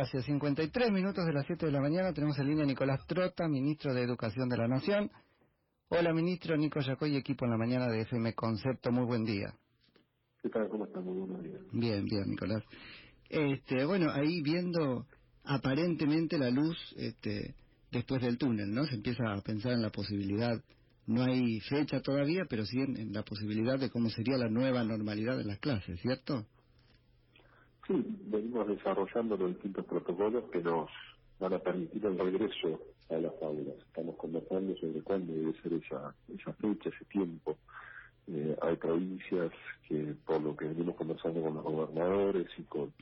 Gracias. 0.00 0.24
53 0.24 0.92
minutos 0.92 1.26
de 1.26 1.32
las 1.34 1.44
7 1.44 1.66
de 1.66 1.72
la 1.72 1.80
mañana. 1.82 2.14
Tenemos 2.14 2.38
en 2.38 2.46
línea 2.46 2.64
a 2.64 2.66
Nicolás 2.66 3.06
Trota, 3.06 3.46
ministro 3.48 3.92
de 3.92 4.02
Educación 4.02 4.48
de 4.48 4.56
la 4.56 4.66
Nación. 4.66 5.10
Hola, 5.90 6.14
ministro 6.14 6.56
Nico 6.56 6.80
Yacoy, 6.80 7.16
equipo 7.16 7.44
en 7.44 7.50
la 7.50 7.58
mañana 7.58 7.86
de 7.86 8.00
FM 8.00 8.32
Concepto. 8.32 8.90
Muy 8.90 9.04
buen 9.04 9.26
día. 9.26 9.52
¿Qué 10.42 10.48
tal? 10.48 10.70
¿Cómo 10.70 10.86
están? 10.86 11.04
Muy 11.04 11.18
buenos 11.18 11.42
días. 11.42 11.60
Bien, 11.72 12.06
bien, 12.06 12.30
Nicolás. 12.30 12.62
Este, 13.28 13.84
bueno, 13.84 14.10
ahí 14.10 14.40
viendo 14.40 15.04
aparentemente 15.44 16.38
la 16.38 16.48
luz 16.48 16.78
este, 16.96 17.54
después 17.92 18.22
del 18.22 18.38
túnel, 18.38 18.72
¿no? 18.72 18.86
Se 18.86 18.94
empieza 18.94 19.22
a 19.30 19.42
pensar 19.42 19.72
en 19.72 19.82
la 19.82 19.90
posibilidad, 19.90 20.58
no 21.08 21.24
hay 21.24 21.60
fecha 21.68 22.00
todavía, 22.00 22.46
pero 22.48 22.64
sí 22.64 22.80
en 22.80 23.12
la 23.12 23.22
posibilidad 23.22 23.78
de 23.78 23.90
cómo 23.90 24.08
sería 24.08 24.38
la 24.38 24.48
nueva 24.48 24.82
normalidad 24.82 25.36
de 25.36 25.44
las 25.44 25.58
clases, 25.58 26.00
¿cierto? 26.00 26.46
Sí, 27.90 28.06
venimos 28.26 28.68
desarrollando 28.68 29.36
los 29.36 29.48
distintos 29.48 29.84
protocolos 29.84 30.44
que 30.52 30.62
nos 30.62 30.88
van 31.40 31.54
a 31.54 31.58
permitir 31.58 32.06
el 32.06 32.16
regreso 32.16 32.78
a 33.08 33.14
las 33.14 33.32
aulas. 33.42 33.74
Estamos 33.84 34.14
conversando 34.14 34.76
sobre 34.76 35.02
cuándo 35.02 35.32
debe 35.32 35.60
ser 35.60 35.72
esa, 35.72 36.14
esa 36.32 36.52
fecha, 36.52 36.88
ese 36.88 37.04
tiempo. 37.06 37.58
Eh, 38.28 38.56
hay 38.62 38.76
provincias 38.76 39.50
que, 39.88 40.14
por 40.24 40.40
lo 40.40 40.56
que 40.56 40.66
venimos 40.66 40.94
conversando 40.94 41.42
con 41.42 41.54
los 41.54 41.64
gobernadores 41.64 42.46
y 42.58 42.62
con 42.62 42.92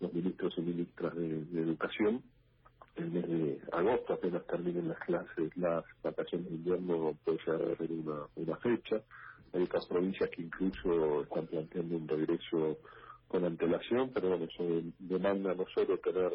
los 0.00 0.12
ministros 0.12 0.52
y 0.56 0.60
ministras 0.62 1.14
de, 1.14 1.60
educación, 1.62 2.20
el 2.96 3.10
mes 3.12 3.28
de 3.28 3.60
agosto 3.70 4.14
apenas 4.14 4.44
terminen 4.48 4.88
las 4.88 4.98
clases, 4.98 5.56
las 5.56 5.84
vacaciones 6.02 6.48
de 6.48 6.56
invierno 6.56 7.16
puede 7.24 7.38
ser 7.44 7.78
una 8.34 8.56
fecha. 8.56 9.00
Hay 9.52 9.62
otras 9.62 9.86
provincias 9.86 10.28
que 10.30 10.42
incluso 10.42 11.22
están 11.22 11.46
planteando 11.46 11.96
un 11.96 12.08
regreso 12.08 12.78
con 13.32 13.44
antelación, 13.46 14.10
pero 14.12 14.28
bueno, 14.28 14.44
eso 14.44 14.64
demanda 14.98 15.54
no 15.54 15.64
solo 15.74 15.98
tener 15.98 16.30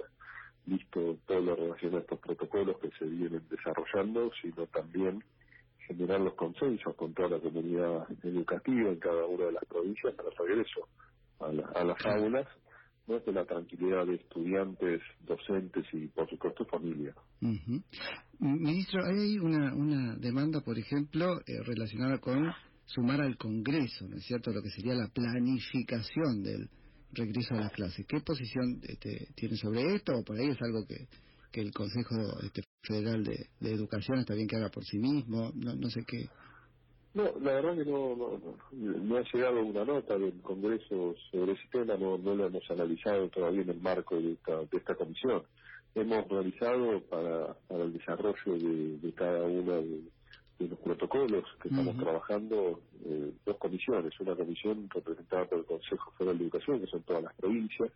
listo 0.66 1.18
todo 1.28 1.40
lo 1.40 1.56
relacionado 1.56 2.00
a 2.00 2.02
estos 2.02 2.20
protocolos 2.20 2.78
que 2.80 2.90
se 2.98 3.06
vienen 3.06 3.44
desarrollando, 3.50 4.32
sino 4.42 4.66
también 4.68 5.24
generar 5.88 6.20
los 6.20 6.34
consensos 6.34 6.96
con 6.96 7.14
toda 7.14 7.30
la 7.30 7.40
comunidad 7.40 8.08
educativa 8.24 8.90
en 8.90 9.00
cada 9.00 9.26
una 9.26 9.46
de 9.46 9.52
las 9.54 9.66
provincias 9.66 10.14
para 10.16 10.30
el 10.30 10.36
regreso 10.36 10.88
a, 11.40 11.84
las 11.84 12.06
aulas, 12.06 12.48
desde 13.06 13.32
la 13.32 13.46
tranquilidad 13.46 14.06
de 14.08 14.16
estudiantes, 14.16 15.02
docentes 15.22 15.86
y, 15.94 16.08
por 16.08 16.28
supuesto, 16.30 16.66
familia. 16.66 17.14
Ministro, 18.40 19.02
hay 19.06 19.38
una, 19.38 19.74
una 19.74 20.16
demanda, 20.16 20.62
por 20.62 20.78
ejemplo, 20.78 21.40
eh, 21.46 21.64
relacionada 21.64 22.18
con 22.18 22.52
sumar 22.88 23.22
al 23.22 23.38
Congreso, 23.38 24.08
¿no 24.10 24.18
es 24.18 24.26
cierto?, 24.26 24.52
lo 24.52 24.62
que 24.62 24.70
sería 24.70 24.94
la 24.94 25.08
planificación 25.08 26.42
del 26.44 26.70
regreso 27.12 27.54
a 27.56 27.62
las 27.62 27.72
clases. 27.72 28.06
¿Qué 28.08 28.20
posición 28.22 28.80
este, 28.84 29.28
tiene 29.36 29.56
sobre 29.58 29.96
esto? 29.96 30.14
¿O 30.16 30.24
por 30.24 30.38
ahí 30.38 30.50
es 30.50 30.62
algo 30.62 30.86
que, 30.88 31.08
que 31.52 31.62
el 31.62 31.72
Consejo 31.72 32.16
este, 32.44 32.64
Federal 32.82 33.24
de, 33.24 33.48
Educación 33.62 34.20
está 34.20 34.34
bien 34.34 34.48
que 34.48 34.58
haga 34.58 34.70
por 34.70 34.84
sí 34.86 34.98
mismo? 34.98 35.52
No, 35.56 35.76
no 35.76 35.90
sé 35.90 36.04
qué. 36.08 36.30
No, 37.14 37.24
la 37.40 37.54
verdad 37.54 37.76
que 37.76 37.90
no, 37.90 38.16
no, 38.16 38.40
no, 38.72 39.18
ha 39.18 39.24
llegado 39.34 39.66
una 39.66 39.86
nota 39.86 40.18
del 40.18 40.40
Congreso 40.42 41.16
sobre 41.32 41.54
ese 41.54 41.68
tema, 41.72 41.98
no, 41.98 42.18
no 42.18 42.36
lo 42.36 42.46
hemos 42.46 42.70
analizado 42.70 43.28
todavía 43.30 43.62
en 43.62 43.70
el 43.70 43.82
marco 43.82 44.16
de 44.16 44.34
esta, 44.34 44.58
de 44.58 44.78
esta 44.78 44.94
comisión. 44.94 45.42
Hemos 45.96 46.28
realizado 46.28 47.02
para, 47.10 47.56
para 47.68 47.86
el 47.86 47.94
desarrollo 47.94 48.54
de, 48.60 48.98
de 49.00 49.14
cada 49.14 49.42
una 49.46 49.78
de, 49.78 50.04
de 50.60 50.68
los 50.68 50.80
protocolos 50.80 51.44
que 51.62 51.70
estamos 51.70 51.98
trabajando 51.98 52.82
eh, 53.06 53.32
dos 53.46 53.58
comisiones, 53.58 54.20
una 54.20 54.36
comisión 54.36 54.90
representada 54.90 55.46
por 55.46 55.60
el 55.60 55.66
Consejo 55.66 56.12
Federal 56.18 56.38
de 56.38 56.44
Educación, 56.46 56.80
que 56.82 56.88
son 56.88 57.04
todas 57.04 57.24
las 57.24 57.34
provincias, 57.36 57.92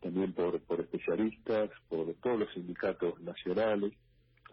también 0.00 0.32
por, 0.32 0.60
por 0.60 0.80
especialistas, 0.80 1.70
por 1.88 2.12
todos 2.22 2.40
los 2.40 2.52
sindicatos 2.52 3.20
nacionales, 3.20 3.92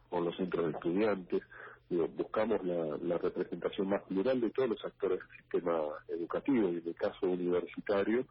por 0.09 0.23
los 0.23 0.35
centros 0.37 0.65
de 0.65 0.71
estudiantes, 0.71 1.43
buscamos 1.89 2.63
la, 2.63 2.97
la, 3.01 3.17
representación 3.17 3.89
más 3.89 4.01
plural 4.03 4.41
de 4.41 4.49
todos 4.49 4.69
los 4.69 4.85
actores 4.85 5.19
del 5.19 5.37
sistema 5.37 5.79
educativo 6.07 6.69
y 6.69 6.77
en 6.77 6.87
el 6.87 6.95
caso 6.95 7.27
universitario, 7.27 8.25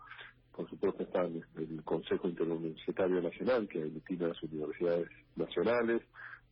por 0.54 0.68
supuesto 0.68 1.02
está 1.02 1.22
el 1.22 1.82
Consejo 1.84 2.28
Interuniversitario 2.28 3.22
Nacional 3.22 3.68
que 3.68 3.82
aglutina 3.82 4.28
las 4.28 4.42
universidades 4.42 5.08
nacionales, 5.36 6.02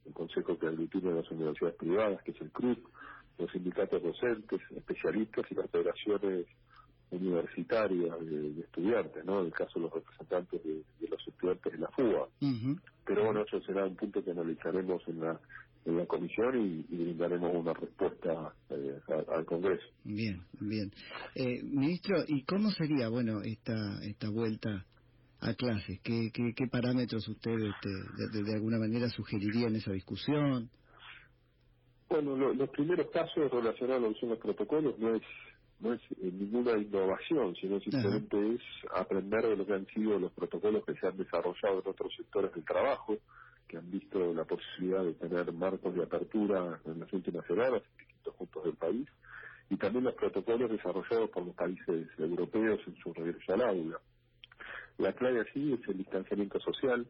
el 0.06 0.12
Consejo 0.12 0.59
que 0.59 0.66
aglutina 0.66 1.12
las 1.12 1.31
universidades 1.31 1.77
privadas, 1.77 2.22
que 2.22 2.33
es 2.33 2.41
el 2.41 2.50
CRUP, 2.50 2.78
los 3.38 3.50
sindicatos 3.53 4.03
docentes, 4.03 4.61
especialistas 4.75 5.44
y 5.50 5.55
las 5.55 5.71
federaciones 5.71 6.47
universitarias 7.11 8.21
de, 8.21 8.60
estudiantes, 8.60 9.25
¿no? 9.25 9.41
En 9.41 9.47
el 9.47 9.53
caso 9.53 9.72
de 9.77 9.81
los 9.81 9.93
representantes 9.93 10.62
de, 10.62 11.09
los 11.09 11.27
estudiantes 11.27 11.72
de 11.72 11.78
la 11.78 11.89
FUA. 11.89 12.28
Pero 13.05 13.25
bueno, 13.25 13.43
eso 13.43 13.60
será 13.62 13.84
un 13.84 13.97
punto 13.97 14.22
que 14.22 14.31
analizaremos 14.31 15.03
en 15.09 15.21
la 15.21 15.41
en 15.87 15.97
la 15.97 16.06
comisión 16.06 16.56
y, 16.56 16.94
brindaremos 16.94 17.55
una 17.55 17.72
respuesta 17.72 18.55
eh, 18.69 19.00
al 19.34 19.44
Congreso. 19.47 19.87
Bien, 20.05 20.43
bien. 20.60 20.93
Eh, 21.34 21.62
ministro, 21.62 22.22
¿y 22.27 22.44
cómo 22.44 22.71
sería, 22.71 23.09
bueno, 23.09 23.41
esta 23.43 23.99
esta 24.03 24.28
vuelta 24.28 24.84
a 25.41 25.55
clases? 25.55 26.01
¿Qué, 26.03 26.31
qué, 26.33 26.67
parámetros 26.67 27.27
usted 27.28 27.53
este, 27.53 28.43
de, 28.43 28.55
alguna 28.55 28.78
manera 28.78 29.09
sugeriría 29.09 29.69
en 29.69 29.77
esa 29.77 29.93
discusión? 29.93 30.71
Bueno, 32.09 32.37
los 32.37 32.69
primeros 32.71 33.06
pasos 33.09 33.51
relacionados 33.51 34.17
a 34.17 34.27
lo 34.27 34.31
los 34.31 34.39
protocolos 34.39 34.99
no 34.99 35.15
es 35.15 35.23
no 35.81 35.95
es 35.95 36.01
eh, 36.11 36.31
ninguna 36.31 36.77
innovación, 36.77 37.55
sino 37.56 37.81
simplemente 37.81 38.55
es 38.55 38.61
aprender 38.95 39.47
de 39.47 39.56
lo 39.56 39.67
que 39.67 39.73
han 39.73 39.87
sido 39.87 40.19
los 40.19 40.33
protocolos 40.33 40.84
que 40.84 40.95
se 40.95 41.06
han 41.06 41.17
desarrollado 41.17 41.81
en 41.83 41.91
otros 41.91 42.15
sectores 42.17 42.53
del 42.53 42.65
trabajo, 42.65 43.17
que 43.67 43.78
han 43.78 43.91
visto 43.91 44.34
la 44.34 44.45
posibilidad 44.45 45.03
de 45.03 45.15
tener 45.15 45.53
marcos 45.53 45.95
de 45.95 46.03
apertura 46.03 46.78
en 46.84 47.01
las 47.01 47.12
últimas 47.12 47.47
semanas 47.47 47.83
en 47.83 47.99
distintos 47.99 48.34
puntos 48.34 48.65
del 48.65 48.75
país, 48.75 49.09
y 49.71 49.77
también 49.77 50.05
los 50.05 50.15
protocolos 50.15 50.71
desarrollados 50.71 51.31
por 51.31 51.47
los 51.47 51.55
países 51.55 52.09
europeos 52.19 52.81
en 52.87 52.97
su 52.97 53.15
regreso 53.15 53.55
al 53.55 53.62
aula. 53.62 54.01
La 55.00 55.15
clave 55.15 55.41
así 55.41 55.72
es 55.72 55.88
el 55.88 55.97
distanciamiento 55.97 56.61
social, 56.61 57.06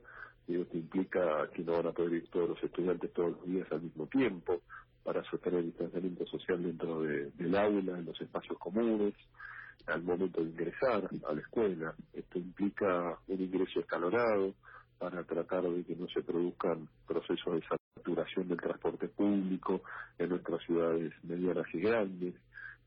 y 0.46 0.60
esto 0.60 0.76
implica 0.76 1.48
que 1.52 1.64
no 1.64 1.72
van 1.72 1.88
a 1.88 1.92
poder 1.92 2.12
ir 2.14 2.28
todos 2.28 2.50
los 2.50 2.62
estudiantes 2.62 3.12
todos 3.12 3.32
los 3.32 3.44
días 3.44 3.66
al 3.72 3.82
mismo 3.82 4.06
tiempo, 4.06 4.60
para 5.02 5.24
sostener 5.24 5.58
el 5.58 5.66
distanciamiento 5.66 6.24
social 6.26 6.62
dentro 6.62 7.02
del 7.02 7.56
aula, 7.56 7.98
en 7.98 8.04
los 8.04 8.20
espacios 8.20 8.56
comunes, 8.58 9.14
al 9.86 10.04
momento 10.04 10.40
de 10.40 10.50
ingresar 10.50 11.10
a 11.28 11.32
la 11.32 11.40
escuela. 11.40 11.92
Esto 12.12 12.38
implica 12.38 13.18
un 13.26 13.40
ingreso 13.40 13.80
escalonado 13.80 14.54
para 14.96 15.24
tratar 15.24 15.64
de 15.64 15.82
que 15.82 15.96
no 15.96 16.06
se 16.14 16.22
produzcan 16.22 16.88
procesos 17.08 17.54
de 17.54 17.62
saturación 17.96 18.46
del 18.46 18.60
transporte 18.60 19.08
público 19.08 19.82
en 20.16 20.28
nuestras 20.28 20.62
ciudades 20.64 21.12
medianas 21.24 21.66
y 21.74 21.80
grandes 21.80 22.34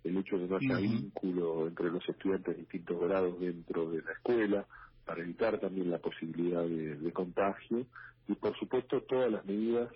el 0.03 0.17
hecho 0.17 0.37
de 0.37 0.47
no 0.47 0.57
haya 0.57 0.77
vínculo 0.77 1.67
entre 1.67 1.89
los 1.89 2.07
estudiantes 2.07 2.55
de 2.55 2.61
distintos 2.61 2.99
grados 3.01 3.39
dentro 3.39 3.89
de 3.89 4.01
la 4.01 4.11
escuela, 4.11 4.65
para 5.05 5.21
evitar 5.21 5.59
también 5.59 5.91
la 5.91 5.99
posibilidad 5.99 6.63
de, 6.63 7.11
contagio, 7.11 7.85
y 8.27 8.35
por 8.35 8.57
supuesto 8.57 9.01
todas 9.01 9.31
las 9.31 9.45
medidas 9.45 9.89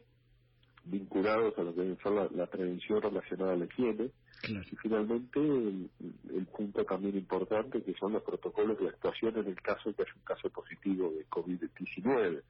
vinculadas 0.84 1.58
a 1.58 1.64
lo 1.64 1.74
que 1.74 1.82
debe 1.82 1.98
ser 2.02 2.12
la, 2.32 2.48
prevención 2.48 3.02
relacionada 3.02 3.54
a 3.54 3.56
la 3.56 3.66
higiene, 3.66 4.12
y 4.48 4.76
finalmente 4.78 5.40
el, 5.40 6.46
punto 6.56 6.84
también 6.86 7.18
importante 7.18 7.82
que 7.82 7.94
son 7.94 8.14
los 8.14 8.24
protocolos 8.24 8.80
de 8.80 8.90
actuación 8.90 9.38
en 9.38 9.48
el 9.48 9.62
caso 9.62 9.90
de 9.90 9.96
que 9.96 10.04
haya 10.04 10.14
un 10.16 10.24
caso 10.24 10.50
positivo 10.50 11.12
de 11.12 11.26
COVID-19. 11.28 12.42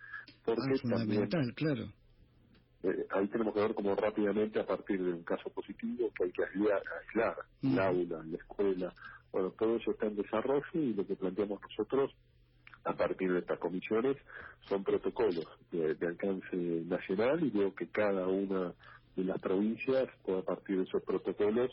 Porque 0.46 0.74
ah, 0.74 0.80
fundamental, 0.82 1.54
claro. 1.56 1.86
Eh, 2.84 3.08
ahí 3.12 3.28
tenemos 3.28 3.54
que 3.54 3.62
ver 3.62 3.74
cómo 3.74 3.96
rápidamente 3.96 4.60
a 4.60 4.66
partir 4.66 5.02
de 5.04 5.12
un 5.12 5.24
caso 5.24 5.50
positivo 5.50 6.12
que 6.16 6.26
hay 6.26 6.32
que 6.32 6.44
aislar, 6.44 6.82
aislar 7.02 7.36
el 7.64 7.80
aula, 7.80 8.24
la 8.24 8.38
escuela, 8.38 8.94
bueno, 9.32 9.52
todo 9.52 9.76
eso 9.76 9.92
está 9.92 10.08
en 10.08 10.16
desarrollo 10.16 10.66
y 10.74 10.94
lo 10.94 11.06
que 11.06 11.16
planteamos 11.16 11.60
nosotros 11.62 12.12
a 12.84 12.94
partir 12.94 13.32
de 13.32 13.40
estas 13.40 13.60
comisiones 13.60 14.18
son 14.68 14.84
protocolos 14.84 15.48
de, 15.72 15.96
alcance 16.06 16.56
nacional 16.56 17.44
y 17.44 17.50
veo 17.50 17.74
que 17.76 17.88
cada 17.88 18.28
una 18.28 18.74
de 19.16 19.24
las 19.24 19.40
provincias 19.40 20.08
puede 20.24 20.40
a 20.40 20.44
partir 20.44 20.78
de 20.78 20.84
esos 20.84 21.04
protocolos 21.04 21.72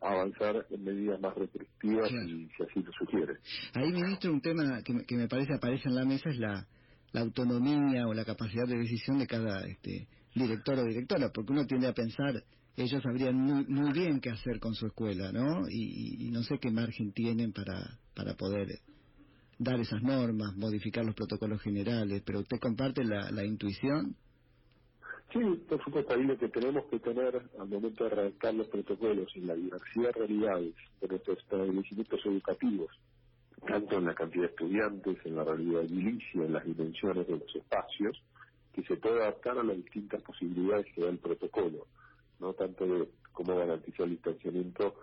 avanzar 0.00 0.66
en 0.70 0.84
medidas 0.84 1.20
más 1.20 1.34
restrictivas 1.36 2.10
y 2.10 2.48
si 2.56 2.62
así 2.62 2.82
lo 2.82 2.92
sugiere. 2.92 3.34
Ahí, 3.74 3.92
ministro, 3.92 4.32
un 4.32 4.40
tema 4.40 4.82
que 4.84 4.94
que 5.06 5.16
me 5.16 5.28
parece 5.28 5.54
aparece 5.54 5.88
en 5.88 5.94
la 5.94 6.04
mesa 6.04 6.28
es 6.28 6.38
la 6.38 6.66
la 7.16 7.22
autonomía 7.22 8.06
o 8.06 8.12
la 8.12 8.26
capacidad 8.26 8.66
de 8.66 8.76
decisión 8.76 9.18
de 9.18 9.26
cada 9.26 9.66
este, 9.66 10.06
director 10.34 10.78
o 10.78 10.84
directora, 10.84 11.30
porque 11.32 11.52
uno 11.52 11.64
tiende 11.64 11.88
a 11.88 11.94
pensar, 11.94 12.34
ellos 12.76 13.02
sabrían 13.02 13.36
muy, 13.36 13.64
muy 13.66 13.90
bien 13.92 14.20
qué 14.20 14.30
hacer 14.30 14.60
con 14.60 14.74
su 14.74 14.86
escuela, 14.86 15.32
¿no? 15.32 15.62
Y, 15.70 16.30
no 16.30 16.42
sé 16.42 16.58
qué 16.60 16.70
margen 16.70 17.12
tienen 17.12 17.52
para, 17.52 17.98
para 18.14 18.34
poder 18.34 18.68
dar 19.58 19.80
esas 19.80 20.02
normas, 20.02 20.56
modificar 20.56 21.04
los 21.04 21.14
protocolos 21.14 21.60
generales, 21.62 22.22
pero 22.24 22.40
usted 22.40 22.58
comparte 22.58 23.04
la, 23.04 23.30
la 23.30 23.44
intuición. 23.44 24.16
Sí, 25.32 25.40
por 25.68 25.82
supuesto, 25.82 26.14
ahí 26.14 26.22
lo 26.22 26.38
que 26.38 26.48
tenemos 26.48 26.84
que 26.86 27.00
tener 27.00 27.42
al 27.58 27.68
momento 27.68 28.04
de 28.04 28.10
redactar 28.10 28.54
los 28.54 28.68
protocolos 28.68 29.28
en 29.34 29.46
la 29.46 29.54
diversidad 29.54 30.06
de 30.06 30.12
realidades 30.12 30.74
de 31.00 31.08
nuestros 31.08 31.38
establecimientos 31.38 32.20
educativos 32.24 32.90
tanto 33.66 33.98
en 33.98 34.06
la 34.06 34.14
cantidad 34.14 34.44
de 34.44 34.50
estudiantes, 34.50 35.18
en 35.24 35.36
la 35.36 35.44
realidad 35.44 35.82
edilicia, 35.82 36.44
en 36.44 36.52
las 36.52 36.64
dimensiones 36.64 37.26
de 37.26 37.38
los 37.38 37.56
espacios, 37.56 38.22
que 38.72 38.82
se 38.84 38.96
puede 38.96 39.22
adaptar 39.22 39.58
a 39.58 39.62
las 39.62 39.76
distintas 39.76 40.22
posibilidades 40.22 40.86
que 40.94 41.02
da 41.02 41.08
el 41.08 41.18
protocolo, 41.18 41.86
no 42.38 42.52
tanto 42.54 42.86
de 42.86 43.08
cómo 43.32 43.56
garantizar 43.56 44.06
el 44.06 44.12
distanciamiento 44.12 44.94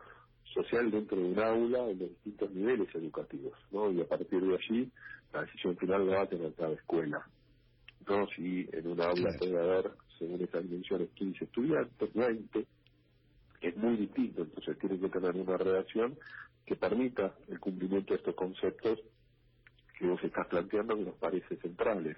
social 0.53 0.91
dentro 0.91 1.17
de 1.17 1.25
un 1.25 1.39
aula 1.39 1.89
en 1.89 2.00
los 2.00 2.09
distintos 2.09 2.51
niveles 2.51 2.94
educativos, 2.95 3.53
¿no? 3.71 3.91
Y 3.91 4.01
a 4.01 4.07
partir 4.07 4.41
de 4.41 4.55
allí, 4.55 4.91
la 5.33 5.41
decisión 5.41 5.75
final 5.77 6.07
la 6.07 6.17
va 6.17 6.21
a 6.23 6.29
tener 6.29 6.53
cada 6.53 6.73
escuela. 6.73 7.25
¿no? 8.07 8.27
Si 8.35 8.69
en 8.71 8.88
un 8.88 9.01
aula 9.01 9.35
puede 9.39 9.59
haber, 9.59 9.91
según 10.19 10.41
estas 10.41 10.63
dimensiones, 10.63 11.09
15 11.15 11.45
estudiantes, 11.45 12.13
20, 12.13 12.65
es 13.61 13.77
muy 13.77 13.95
distinto, 13.95 14.44
entonces 14.44 14.77
tiene 14.77 15.00
que 15.00 15.09
tener 15.09 15.35
una 15.35 15.57
redacción 15.57 16.17
que 16.65 16.75
permita 16.75 17.33
el 17.47 17.59
cumplimiento 17.59 18.13
de 18.13 18.19
estos 18.19 18.35
conceptos 18.35 19.00
que 19.97 20.07
vos 20.07 20.21
estás 20.23 20.47
planteando 20.47 20.95
que 20.95 21.03
nos 21.03 21.15
parece 21.15 21.55
centrales. 21.57 22.17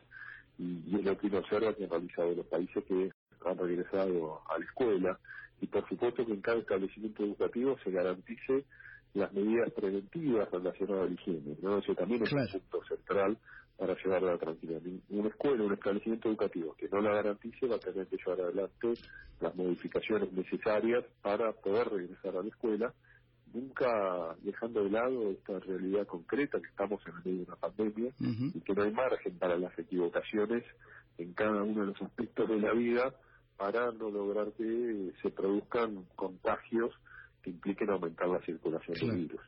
Y, 0.57 0.95
es 0.95 1.03
lo 1.03 1.17
que 1.17 1.27
uno 1.27 1.39
observa 1.39 1.73
que 1.73 1.83
han 1.83 1.89
realizado 1.89 2.33
los 2.33 2.45
países 2.47 2.83
que 2.85 3.11
han 3.45 3.57
regresado 3.57 4.41
a 4.49 4.57
la 4.57 4.65
escuela 4.65 5.19
y 5.61 5.67
por 5.67 5.87
supuesto 5.87 6.25
que 6.25 6.33
en 6.33 6.41
cada 6.41 6.59
establecimiento 6.59 7.23
educativo 7.23 7.77
se 7.83 7.91
garantice 7.91 8.65
las 9.13 9.31
medidas 9.33 9.71
preventivas 9.71 10.51
relacionadas 10.51 11.07
al 11.07 11.13
higiene. 11.13 11.55
¿no? 11.61 11.77
Eso 11.77 11.95
también 11.95 12.23
es 12.23 12.33
un 12.33 12.47
punto 12.47 12.83
central 12.85 13.37
para 13.77 13.95
llevar 13.95 14.23
a 14.23 14.33
la 14.33 14.37
tranquilidad. 14.37 14.81
Una 15.09 15.29
escuela, 15.29 15.63
un 15.63 15.73
establecimiento 15.73 16.29
educativo 16.29 16.75
que 16.77 16.89
no 16.89 17.01
la 17.01 17.15
garantice 17.15 17.67
va 17.67 17.75
a 17.75 17.79
tener 17.79 18.07
que 18.07 18.17
llevar 18.17 18.41
adelante 18.41 18.93
las 19.39 19.55
modificaciones 19.55 20.31
necesarias 20.31 21.03
para 21.21 21.51
poder 21.53 21.89
regresar 21.89 22.37
a 22.37 22.41
la 22.41 22.47
escuela, 22.47 22.93
nunca 23.53 24.35
dejando 24.41 24.83
de 24.83 24.89
lado 24.89 25.31
esta 25.31 25.59
realidad 25.59 26.05
concreta 26.07 26.59
que 26.59 26.67
estamos 26.67 27.01
en 27.07 27.15
medio 27.17 27.37
de 27.37 27.43
una 27.43 27.55
pandemia 27.55 28.11
y 28.19 28.59
que 28.61 28.73
no 28.73 28.83
hay 28.83 28.91
margen 28.91 29.37
para 29.37 29.57
las 29.57 29.77
equivocaciones 29.79 30.63
en 31.17 31.33
cada 31.33 31.63
uno 31.63 31.81
de 31.81 31.87
los 31.87 32.01
aspectos 32.01 32.49
de 32.49 32.59
la 32.59 32.73
vida 32.73 33.13
para 33.57 33.91
no 33.91 34.09
lograr 34.09 34.51
que 34.53 35.11
se 35.21 35.29
produzcan 35.29 36.05
contagios 36.15 36.91
que 37.41 37.51
impliquen 37.51 37.89
aumentar 37.89 38.27
la 38.27 38.41
circulación 38.41 38.95
del 38.97 39.27
virus. 39.27 39.41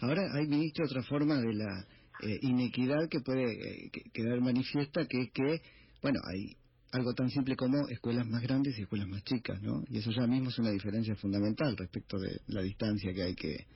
Ahora 0.00 0.22
hay, 0.34 0.46
ministro, 0.48 0.84
otra 0.86 1.02
forma 1.04 1.36
de 1.36 1.54
la 1.54 1.86
eh, 2.22 2.38
inequidad 2.42 3.08
que 3.08 3.20
puede 3.20 3.44
eh, 3.44 3.90
quedar 4.12 4.40
manifiesta, 4.40 5.06
que 5.06 5.22
es 5.22 5.30
que, 5.32 5.62
bueno, 6.02 6.20
hay 6.24 6.56
algo 6.92 7.12
tan 7.14 7.28
simple 7.30 7.56
como 7.56 7.88
escuelas 7.88 8.26
más 8.26 8.42
grandes 8.42 8.78
y 8.78 8.82
escuelas 8.82 9.08
más 9.08 9.22
chicas, 9.24 9.60
¿no? 9.62 9.82
Y 9.88 9.98
eso 9.98 10.10
ya 10.10 10.26
mismo 10.26 10.48
es 10.48 10.58
una 10.58 10.70
diferencia 10.70 11.14
fundamental 11.16 11.76
respecto 11.76 12.18
de 12.18 12.40
la 12.48 12.62
distancia 12.62 13.12
que 13.12 13.22
hay 13.22 13.34
que 13.34 13.66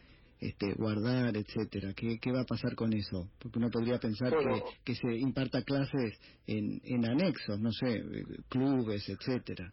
este, 0.40 0.72
guardar, 0.74 1.36
etcétera. 1.36 1.92
¿Qué, 1.94 2.18
¿Qué 2.20 2.30
va 2.30 2.42
a 2.42 2.46
pasar 2.46 2.74
con 2.76 2.92
eso? 2.92 3.28
Porque 3.38 3.58
uno 3.58 3.70
podría 3.70 3.98
pensar 3.98 4.30
que, 4.30 4.62
que 4.84 4.94
se 4.94 5.16
imparta 5.16 5.62
clases 5.62 6.18
en, 6.46 6.80
en 6.84 7.04
anexos, 7.06 7.58
no 7.60 7.72
sé, 7.72 7.88
eh, 7.88 8.24
clubes, 8.48 9.08
etcétera. 9.08 9.72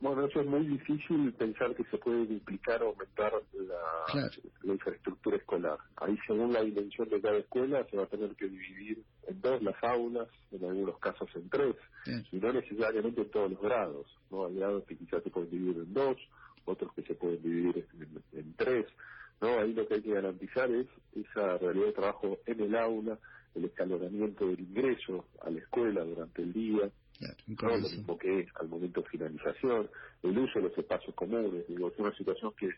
Bueno, 0.00 0.24
eso 0.24 0.40
es 0.40 0.46
muy 0.46 0.66
difícil 0.66 1.30
pensar 1.34 1.74
que 1.74 1.84
se 1.84 1.98
puede 1.98 2.24
duplicar 2.24 2.82
o 2.82 2.88
aumentar 2.88 3.32
la, 3.52 4.72
infraestructura 4.72 5.36
escolar. 5.36 5.78
Ahí, 5.96 6.18
según 6.26 6.54
la 6.54 6.62
dimensión 6.62 7.06
de 7.10 7.20
cada 7.20 7.36
escuela, 7.36 7.86
se 7.90 7.98
va 7.98 8.04
a 8.04 8.06
tener 8.06 8.34
que 8.34 8.48
dividir 8.48 9.02
en 9.26 9.40
dos 9.42 9.62
las 9.62 9.76
aulas, 9.84 10.28
en 10.52 10.64
algunos 10.64 10.98
casos 11.00 11.28
en 11.34 11.50
tres, 11.50 11.76
y 12.32 12.36
no 12.38 12.50
necesariamente 12.50 13.20
en 13.20 13.30
todos 13.30 13.50
los 13.50 13.60
grados. 13.60 14.06
¿no? 14.30 14.46
Hay 14.46 14.56
grados 14.56 14.84
que 14.84 14.96
quizás 14.96 15.22
se 15.22 15.28
pueden 15.28 15.50
dividir 15.50 15.76
en 15.76 15.92
dos, 15.92 16.16
otros 16.64 16.94
que 16.94 17.02
se 17.02 17.14
pueden 17.14 17.42
dividir 17.42 17.86
en, 18.32 18.54
tres. 18.54 18.86
¿no? 19.42 19.48
Ahí 19.60 19.74
lo 19.74 19.86
que 19.86 19.94
hay 19.94 20.02
que 20.02 20.14
garantizar 20.14 20.70
es 20.70 20.86
esa 21.14 21.58
realidad 21.58 21.86
de 21.86 21.92
trabajo 21.92 22.38
en 22.46 22.60
el 22.60 22.74
aula, 22.74 23.18
el 23.54 23.66
escalonamiento 23.66 24.46
del 24.46 24.60
ingreso 24.60 25.26
a 25.42 25.50
la 25.50 25.58
escuela 25.58 26.04
durante 26.04 26.40
el 26.40 26.54
día, 26.54 26.90
Claro, 27.56 27.76
lo 27.76 27.88
mismo 27.88 28.18
que 28.18 28.46
al 28.60 28.68
momento 28.68 29.02
de 29.02 29.08
finalización, 29.08 29.90
el 30.22 30.38
uso 30.38 30.58
de 30.58 30.68
los 30.68 30.78
espacios 30.78 31.14
comunes, 31.14 31.66
digo, 31.68 31.88
es 31.88 31.98
una 31.98 32.14
situación 32.16 32.52
que, 32.58 32.70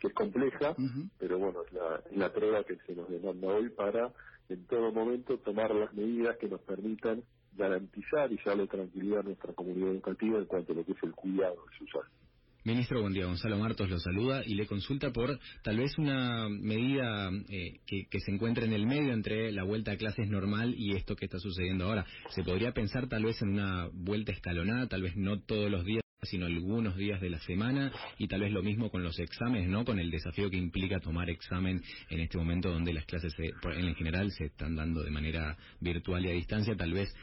que 0.00 0.08
es 0.08 0.14
compleja, 0.14 0.74
pero 1.18 1.38
bueno, 1.38 1.62
es 1.62 1.72
la, 1.72 2.02
la 2.12 2.32
prueba 2.32 2.64
que 2.64 2.76
se 2.86 2.94
nos 2.94 3.08
demanda 3.08 3.48
hoy 3.48 3.68
para 3.70 4.12
en 4.48 4.66
todo 4.66 4.92
momento 4.92 5.38
tomar 5.38 5.74
las 5.74 5.92
medidas 5.94 6.36
que 6.38 6.48
nos 6.48 6.60
permitan 6.62 7.22
garantizar 7.56 8.32
y 8.32 8.38
darle 8.44 8.66
tranquilidad 8.66 9.20
a 9.20 9.22
nuestra 9.24 9.52
comunidad 9.52 9.90
educativa 9.90 10.38
en 10.38 10.46
cuanto 10.46 10.72
a 10.72 10.76
lo 10.76 10.84
que 10.84 10.92
es 10.92 11.02
el 11.02 11.12
cuidado 11.12 11.54
de 11.54 11.78
sus 11.78 11.88
usuarios. 11.88 12.23
Ministro, 12.66 13.02
buen 13.02 13.12
día. 13.12 13.26
Gonzalo 13.26 13.58
Martos 13.58 13.90
lo 13.90 13.98
saluda 13.98 14.42
y 14.42 14.54
le 14.54 14.66
consulta 14.66 15.12
por 15.12 15.38
tal 15.62 15.76
vez 15.76 15.98
una 15.98 16.48
medida 16.48 17.30
eh, 17.50 17.80
que, 17.86 18.20
se 18.20 18.32
encuentre 18.32 18.64
en 18.64 18.72
el 18.72 18.86
medio 18.86 19.12
entre 19.12 19.52
la 19.52 19.64
vuelta 19.64 19.92
a 19.92 19.96
clases 19.98 20.30
normal 20.30 20.74
y 20.74 20.96
esto 20.96 21.14
que 21.14 21.26
está 21.26 21.38
sucediendo 21.38 21.84
ahora. 21.84 22.06
¿Se 22.30 22.42
podría 22.42 22.72
pensar 22.72 23.06
tal 23.06 23.24
vez 23.24 23.42
en 23.42 23.50
una 23.50 23.90
vuelta 23.92 24.32
escalonada, 24.32 24.86
tal 24.88 25.02
vez 25.02 25.14
no 25.14 25.40
todos 25.40 25.70
los 25.70 25.84
días? 25.84 26.03
Sino 26.24 26.46
algunos 26.46 26.96
días 26.96 27.20
de 27.20 27.30
la 27.30 27.38
semana 27.40 27.92
y 28.18 28.28
tal 28.28 28.40
vez 28.40 28.52
lo 28.52 28.62
mismo 28.62 28.90
con 28.90 29.02
los 29.02 29.18
exámenes, 29.18 29.68
¿no? 29.68 29.84
Con 29.84 29.98
el 29.98 30.10
desafío 30.10 30.50
que 30.50 30.56
implica 30.56 31.00
tomar 31.00 31.30
examen 31.30 31.82
en 32.10 32.20
este 32.20 32.38
momento 32.38 32.70
donde 32.70 32.92
las 32.92 33.06
clases 33.06 33.34
en 33.38 33.94
general 33.94 34.30
se 34.32 34.46
están 34.46 34.76
dando 34.76 35.02
de 35.02 35.10
manera 35.10 35.56
virtual 35.80 36.24
y 36.24 36.30
a 36.30 36.32
distancia, 36.32 36.76
tal 36.76 36.92
vez 36.92 37.14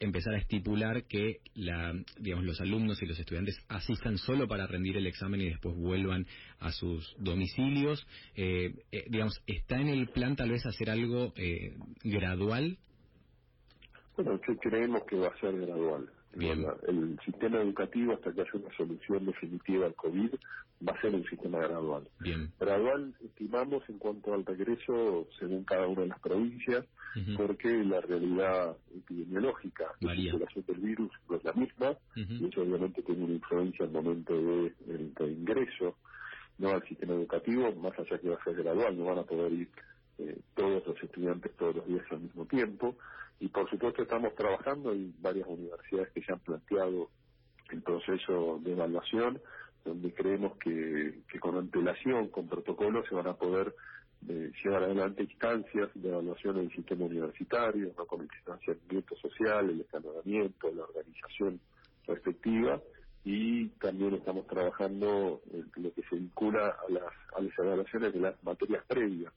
empezar 0.00 0.34
a 0.34 0.38
estipular 0.38 1.04
que 1.04 1.40
la, 1.54 1.94
digamos, 2.18 2.44
los 2.44 2.60
alumnos 2.60 3.02
y 3.02 3.06
los 3.06 3.18
estudiantes 3.18 3.56
asistan 3.68 4.18
solo 4.18 4.46
para 4.46 4.66
rendir 4.66 4.96
el 4.96 5.06
examen 5.06 5.40
y 5.40 5.48
después 5.48 5.74
vuelvan 5.76 6.26
a 6.60 6.70
sus 6.70 7.14
domicilios. 7.18 8.06
Eh, 8.34 8.74
eh, 8.92 9.04
digamos, 9.08 9.40
¿está 9.46 9.80
en 9.80 9.88
el 9.88 10.08
plan 10.08 10.36
tal 10.36 10.50
vez 10.50 10.66
hacer 10.66 10.90
algo 10.90 11.32
eh, 11.36 11.74
gradual? 12.02 12.78
Bueno, 14.16 14.40
creemos 14.60 15.02
que 15.08 15.16
va 15.16 15.28
a 15.28 15.40
ser 15.40 15.56
gradual. 15.58 16.08
El 16.88 17.18
sistema 17.24 17.60
educativo, 17.60 18.12
hasta 18.14 18.32
que 18.32 18.40
haya 18.40 18.50
una 18.54 18.76
solución 18.76 19.26
definitiva 19.26 19.86
al 19.86 19.94
COVID, 19.94 20.30
va 20.86 20.92
a 20.92 21.00
ser 21.00 21.14
un 21.14 21.24
sistema 21.24 21.58
gradual. 21.58 22.08
Gradual, 22.58 23.14
estimamos, 23.24 23.88
en 23.88 23.98
cuanto 23.98 24.34
al 24.34 24.44
regreso, 24.44 25.26
según 25.38 25.64
cada 25.64 25.86
una 25.86 26.02
de 26.02 26.08
las 26.08 26.20
provincias, 26.20 26.84
porque 27.36 27.68
la 27.84 28.00
realidad 28.00 28.76
epidemiológica 28.94 29.84
de 30.00 30.08
la 30.08 30.14
circulación 30.14 30.64
del 30.66 30.80
virus 30.80 31.12
no 31.28 31.36
es 31.36 31.44
la 31.44 31.52
misma, 31.52 31.96
y 32.16 32.46
eso 32.46 32.62
obviamente 32.62 33.02
tiene 33.02 33.24
una 33.24 33.34
influencia 33.34 33.84
al 33.84 33.92
momento 33.92 34.34
de, 34.34 34.72
de, 34.86 35.26
ingreso 35.26 35.96
no 36.58 36.70
al 36.70 36.86
sistema 36.86 37.14
educativo, 37.14 37.72
más 37.74 37.98
allá 37.98 38.18
que 38.18 38.28
va 38.28 38.36
a 38.36 38.44
ser 38.44 38.54
gradual, 38.54 38.96
no 38.96 39.06
van 39.06 39.18
a 39.18 39.24
poder 39.24 39.52
ir 39.52 39.68
eh, 40.18 40.38
todos 40.54 40.86
los 40.86 41.02
estudiantes 41.02 41.52
todos 41.56 41.76
los 41.76 41.86
días 41.86 42.04
al 42.10 42.20
mismo 42.20 42.46
tiempo. 42.46 42.96
Y 43.40 43.48
por 43.48 43.68
supuesto 43.68 44.02
estamos 44.02 44.34
trabajando, 44.34 44.90
hay 44.90 45.12
varias 45.20 45.48
universidades 45.48 46.10
que 46.12 46.20
ya 46.20 46.34
han 46.34 46.40
planteado 46.40 47.10
el 47.70 47.82
proceso 47.82 48.60
de 48.62 48.72
evaluación, 48.72 49.40
donde 49.84 50.14
creemos 50.14 50.56
que, 50.58 51.20
que 51.28 51.40
con 51.40 51.56
antelación, 51.56 52.28
con 52.28 52.48
protocolos, 52.48 53.06
se 53.08 53.14
van 53.14 53.26
a 53.26 53.34
poder 53.34 53.74
eh, 54.28 54.52
llevar 54.62 54.84
adelante 54.84 55.24
instancias 55.24 55.90
de 55.94 56.08
evaluación 56.08 56.58
en 56.58 56.64
el 56.66 56.72
sistema 56.72 57.04
universitario, 57.04 57.92
¿no? 57.98 58.06
con 58.06 58.22
el 58.22 58.28
distanciamiento 58.28 59.16
social, 59.16 59.68
el 59.68 59.80
escalonamiento, 59.80 60.72
la 60.72 60.84
organización 60.84 61.60
respectiva, 62.06 62.80
y 63.24 63.68
también 63.80 64.14
estamos 64.14 64.46
trabajando 64.46 65.42
en 65.52 65.82
lo 65.82 65.92
que 65.92 66.02
se 66.02 66.16
vincula 66.16 66.76
a 66.86 66.92
las, 66.92 67.12
a 67.36 67.42
las 67.42 67.58
evaluaciones 67.58 68.12
de 68.12 68.20
las 68.20 68.44
materias 68.44 68.84
previas 68.86 69.32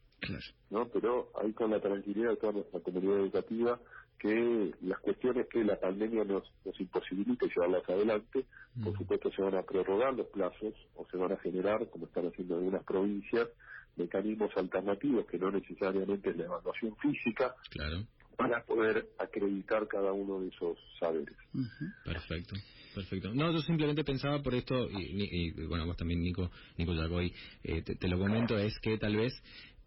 ¿no? 0.70 0.88
Pero 0.90 1.32
ahí 1.42 1.54
con 1.54 1.72
la 1.72 1.80
tranquilidad 1.80 2.32
de 2.32 2.38
toda 2.38 2.54
nuestra 2.54 2.80
comunidad 2.80 3.20
educativa 3.20 3.80
que 4.20 4.72
las 4.82 5.00
cuestiones 5.00 5.48
que 5.48 5.64
la 5.64 5.80
pandemia 5.80 6.24
nos, 6.24 6.44
nos 6.66 6.80
imposibilita 6.80 7.46
llevarlas 7.46 7.88
adelante, 7.88 8.46
por 8.84 8.94
mm. 8.94 8.98
supuesto 8.98 9.32
se 9.32 9.42
van 9.44 9.56
a 9.56 9.62
prorrogar 9.62 10.16
los 10.16 10.28
plazos 10.28 10.74
o 10.96 11.06
se 11.12 11.18
van 11.18 11.34
a 11.34 11.38
generar, 11.38 11.88
como 11.90 12.08
están 12.08 12.28
haciendo 12.28 12.56
algunas 12.56 12.84
provincias, 12.84 13.48
mecanismos 13.96 14.52
alternativos 14.56 15.26
que 15.28 15.38
no 15.38 15.52
necesariamente 15.52 16.32
es 16.32 16.38
la 16.38 16.46
evaluación 16.46 16.96
física, 16.98 17.56
para 18.36 18.64
poder 18.64 19.10
acreditar 19.18 19.88
cada 19.88 20.14
uno 20.14 20.40
de 20.42 20.50
esos 20.50 20.78
saberes. 21.00 21.36
Perfecto. 22.04 22.56
Perfecto. 22.98 23.32
No, 23.32 23.52
yo 23.52 23.62
simplemente 23.62 24.04
pensaba 24.04 24.42
por 24.42 24.56
esto, 24.56 24.90
y, 24.90 25.52
bueno, 25.68 25.86
vos 25.86 25.98
también, 25.98 26.20
Nico, 26.20 26.50
Nico 26.78 26.96
Yagoy, 26.96 27.32
eh, 27.64 27.84
te, 27.84 28.08
lo 28.08 28.18
comento, 28.18 28.58
es 28.58 28.74
que 28.80 28.98
tal 28.98 29.16
vez 29.16 29.34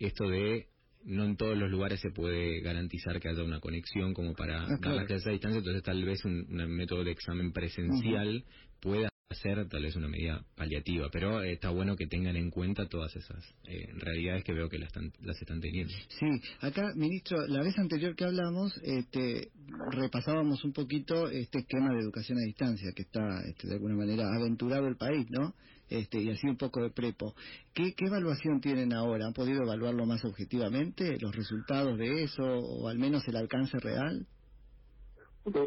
esto 0.06 0.28
de 0.28 0.66
no 1.04 1.24
en 1.24 1.36
todos 1.36 1.56
los 1.56 1.70
lugares 1.70 2.00
se 2.00 2.10
puede 2.10 2.60
garantizar 2.60 3.20
que 3.20 3.28
haya 3.28 3.42
una 3.42 3.60
conexión 3.60 4.12
como 4.12 4.34
para 4.34 4.64
ah, 4.64 4.78
dar 4.80 4.98
a 4.98 5.00
distancia, 5.06 5.32
entonces 5.32 5.82
tal 5.82 6.04
vez 6.04 6.24
un, 6.24 6.46
método 6.48 7.04
de 7.04 7.12
examen 7.12 7.52
presencial 7.52 8.44
pueda 8.80 9.10
ser 9.30 9.68
tal 9.68 9.82
vez 9.82 9.94
una 9.96 10.08
medida 10.08 10.44
paliativa, 10.56 11.08
pero 11.10 11.40
eh, 11.40 11.52
está 11.52 11.70
bueno 11.70 11.96
que 11.96 12.06
tengan 12.06 12.36
en 12.36 12.50
cuenta 12.50 12.88
todas 12.88 13.14
esas 13.14 13.42
eh, 13.64 13.86
realidades 13.94 14.42
que 14.44 14.52
veo 14.52 14.68
que 14.68 14.78
las 14.78 14.88
están, 14.88 15.12
las 15.22 15.40
están 15.40 15.60
teniendo. 15.60 15.92
Sí, 16.18 16.26
acá, 16.60 16.92
ministro, 16.96 17.46
la 17.46 17.62
vez 17.62 17.78
anterior 17.78 18.16
que 18.16 18.24
hablamos, 18.24 18.76
este, 18.82 19.52
repasábamos 19.92 20.64
un 20.64 20.72
poquito 20.72 21.30
este 21.30 21.60
esquema 21.60 21.94
de 21.94 22.00
educación 22.00 22.38
a 22.38 22.44
distancia 22.44 22.92
que 22.94 23.02
está, 23.02 23.40
este, 23.48 23.68
de 23.68 23.74
alguna 23.74 23.94
manera, 23.94 24.24
aventurado 24.34 24.88
el 24.88 24.96
país, 24.96 25.26
¿no? 25.30 25.54
Este, 25.90 26.22
y 26.22 26.30
así 26.30 26.46
un 26.46 26.56
poco 26.56 26.80
de 26.80 26.90
prepo. 26.90 27.34
¿Qué, 27.74 27.94
¿Qué 27.96 28.06
evaluación 28.06 28.60
tienen 28.60 28.92
ahora? 28.92 29.26
¿Han 29.26 29.32
podido 29.32 29.64
evaluarlo 29.64 30.06
más 30.06 30.24
objetivamente, 30.24 31.18
los 31.20 31.34
resultados 31.34 31.98
de 31.98 32.22
eso, 32.22 32.42
o 32.42 32.88
al 32.88 32.98
menos 32.98 33.26
el 33.26 33.36
alcance 33.36 33.78
real? 33.80 34.26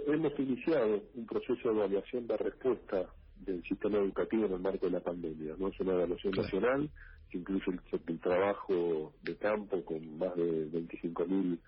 hemos 0.08 0.40
iniciado 0.40 1.04
un 1.16 1.26
proceso 1.26 1.70
de 1.70 1.76
evaluación 1.76 2.28
de 2.28 2.38
respuesta 2.38 3.06
del 3.46 3.64
sistema 3.64 3.98
educativo 3.98 4.46
en 4.46 4.54
el 4.54 4.60
marco 4.60 4.86
de 4.86 4.94
la 4.94 5.00
pandemia. 5.02 5.56
no 5.58 5.68
Es 5.68 5.80
una 5.80 5.94
evaluación 5.94 6.34
nacional 6.34 6.90
que 7.30 7.40
incluye 7.40 7.80
el, 8.08 8.20
trabajo 8.20 9.14
de 9.24 9.36
campo 9.36 9.84
con 9.84 10.18
más 10.18 10.36
de 10.36 10.72
25.000 10.72 11.60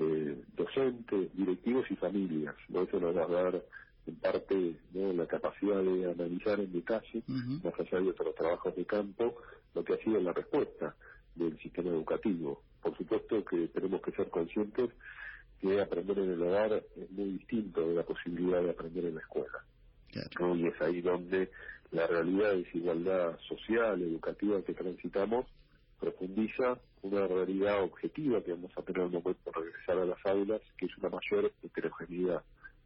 eh, 0.00 0.42
docentes, 0.56 1.34
directivos 1.34 1.90
y 1.90 1.96
familias. 1.96 2.54
¿no? 2.68 2.82
Eso 2.82 3.00
nos 3.00 3.16
va 3.16 3.24
a 3.24 3.42
dar 3.42 3.62
en 4.06 4.16
parte 4.16 4.76
¿no? 4.92 5.12
la 5.12 5.26
capacidad 5.26 5.82
de 5.82 6.10
analizar 6.10 6.58
en 6.60 6.72
detalle, 6.72 7.22
más 7.26 7.74
allá 7.78 8.00
de 8.00 8.10
otros 8.10 8.34
trabajos 8.34 8.74
de 8.74 8.84
campo, 8.84 9.36
lo 9.74 9.84
que 9.84 9.94
ha 9.94 9.98
sido 9.98 10.20
la 10.20 10.32
respuesta 10.32 10.94
del 11.34 11.58
sistema 11.58 11.90
educativo. 11.90 12.62
Por 12.82 12.96
supuesto 12.96 13.44
que 13.44 13.68
tenemos 13.68 14.02
que 14.02 14.12
ser 14.12 14.28
conscientes 14.28 14.90
que 15.60 15.80
aprender 15.80 16.18
en 16.18 16.32
el 16.32 16.42
hogar 16.42 16.72
es 16.96 17.10
muy 17.12 17.32
distinto 17.32 17.86
de 17.86 17.94
la 17.94 18.02
posibilidad 18.02 18.62
de 18.62 18.70
aprender 18.70 19.04
en 19.04 19.14
la 19.14 19.20
escuela. 19.20 19.64
Y 20.56 20.66
es 20.66 20.80
ahí 20.82 21.00
donde 21.00 21.50
la 21.92 22.06
realidad 22.06 22.50
de 22.50 22.64
desigualdad 22.64 23.38
social, 23.48 24.02
educativa 24.02 24.62
que 24.62 24.74
transitamos, 24.74 25.46
profundiza 26.00 26.78
una 27.02 27.26
realidad 27.26 27.82
objetiva 27.82 28.42
que 28.42 28.52
vamos 28.52 28.72
a 28.76 28.82
tener 28.82 29.02
el 29.02 29.10
momento 29.10 29.50
de 29.50 29.60
regresar 29.60 29.98
a 29.98 30.04
las 30.04 30.26
aulas, 30.26 30.60
que 30.76 30.86
es 30.86 30.98
una 30.98 31.10
mayor 31.10 31.52
heterogeneidad, 31.62 32.42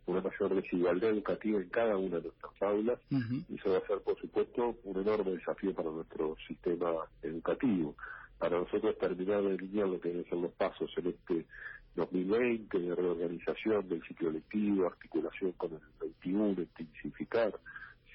una 0.06 0.20
mayor 0.20 0.54
desigualdad 0.54 1.10
educativa 1.10 1.60
en 1.60 1.68
cada 1.68 1.96
una 1.96 2.16
de 2.16 2.22
nuestras 2.22 2.62
aulas, 2.62 2.98
y 3.10 3.54
eso 3.54 3.70
va 3.70 3.78
a 3.78 3.86
ser, 3.86 4.00
por 4.00 4.18
supuesto, 4.20 4.76
un 4.84 5.00
enorme 5.00 5.32
desafío 5.32 5.74
para 5.74 5.90
nuestro 5.90 6.36
sistema 6.46 6.92
educativo. 7.22 7.94
Para 8.38 8.58
nosotros 8.58 8.96
terminar 8.98 9.42
de 9.42 9.56
delinear 9.56 9.88
lo 9.88 10.00
que 10.00 10.10
deben 10.10 10.28
ser 10.28 10.38
los 10.38 10.52
pasos 10.52 10.90
en 10.96 11.06
este 11.08 11.46
2020 11.96 12.78
de 12.78 12.94
reorganización 12.94 13.88
del 13.88 14.02
ciclo 14.06 14.30
lectivo, 14.30 14.86
articulación 14.86 15.52
con 15.52 15.72
el 15.72 15.80
21, 16.00 16.62
intensificar 16.62 17.58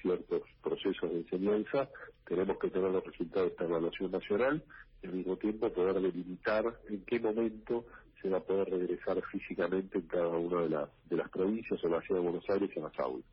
ciertos 0.00 0.42
procesos 0.62 1.10
de 1.10 1.18
enseñanza, 1.18 1.88
tenemos 2.26 2.58
que 2.58 2.70
tener 2.70 2.90
los 2.90 3.04
resultados 3.04 3.48
de 3.48 3.52
esta 3.52 3.64
evaluación 3.64 4.10
nacional 4.10 4.62
y 5.02 5.06
al 5.06 5.14
mismo 5.14 5.36
tiempo 5.36 5.72
poder 5.72 6.00
delimitar 6.00 6.64
en 6.88 7.04
qué 7.04 7.20
momento 7.20 7.84
se 8.22 8.28
va 8.28 8.38
a 8.38 8.40
poder 8.40 8.70
regresar 8.70 9.20
físicamente 9.30 9.98
en 9.98 10.06
cada 10.06 10.28
una 10.28 10.62
de 10.62 10.68
las, 10.70 10.88
de 11.10 11.16
las 11.16 11.28
provincias 11.30 11.82
o 11.82 11.88
la 11.88 12.00
ciudad 12.02 12.20
de 12.20 12.28
Buenos 12.28 12.48
Aires 12.48 12.70
en 12.76 12.82
las 12.84 12.98
aulas. 13.00 13.26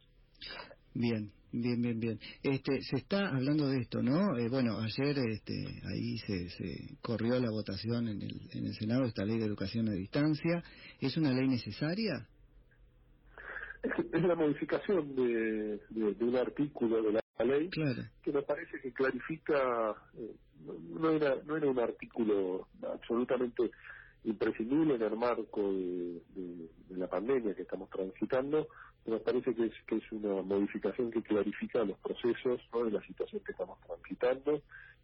Bien, 0.94 1.32
bien, 1.52 1.82
bien, 1.82 2.00
bien. 2.00 2.20
Este, 2.42 2.82
se 2.82 2.98
está 2.98 3.30
hablando 3.30 3.68
de 3.68 3.78
esto, 3.80 4.02
¿no? 4.02 4.36
Eh, 4.38 4.50
bueno, 4.50 4.80
ayer 4.80 5.18
este, 5.30 5.54
ahí 5.86 6.18
se, 6.26 6.50
se 6.50 6.98
corrió 7.02 7.40
la 7.40 7.52
votación 7.52 8.08
en 8.08 8.22
el, 8.22 8.50
en 8.52 8.66
el 8.66 8.74
Senado 8.74 9.06
esta 9.06 9.24
ley 9.24 9.38
de 9.38 9.46
educación 9.46 9.88
a 9.90 9.94
distancia. 9.94 10.64
¿Es 11.00 11.16
una 11.18 11.32
ley 11.32 11.48
necesaria? 11.48 12.28
Es, 13.84 14.24
la 14.24 14.36
modificación 14.36 15.16
de, 15.16 15.80
de, 15.90 16.26
un 16.26 16.36
artículo 16.36 17.02
de 17.02 17.14
la 17.14 17.46
ley 17.46 17.70
que 17.70 18.32
me 18.32 18.42
parece 18.42 18.80
que 18.82 18.92
clarifica, 18.92 19.96
eh, 20.18 20.36
no, 20.90 21.12
era, 21.12 21.36
no 21.46 21.56
era 21.56 21.68
un 21.68 21.80
artículo 21.80 22.68
absolutamente 22.82 23.72
imprescindible 24.24 24.96
en 24.96 25.02
el 25.02 25.16
marco 25.16 25.72
de, 25.72 26.22
la 26.90 27.08
pandemia 27.08 27.56
que 27.56 27.62
estamos 27.62 27.90
transitando, 27.90 28.68
me 29.06 29.20
parece 29.20 29.56
que 29.56 29.66
es, 29.68 29.74
que 29.88 29.96
es 29.98 30.12
una 30.12 30.42
modificación 30.42 31.10
que 31.12 31.22
clarifica 31.22 31.84
los 31.84 31.98
procesos 32.00 32.60
de 32.72 32.92
la 32.92 33.02
situación 33.06 33.42
que 33.44 33.54
estamos 33.54 33.80
transitando 33.82 34.62